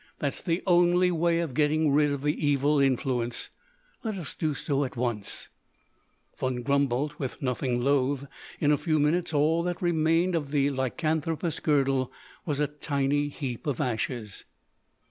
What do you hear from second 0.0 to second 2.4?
"That's the only way of getting rid of the